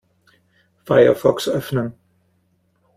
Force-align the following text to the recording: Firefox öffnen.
Firefox 0.85 1.47
öffnen. 1.47 1.95